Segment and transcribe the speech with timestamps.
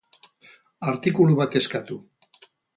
[0.93, 2.01] Artikulu bat eskatu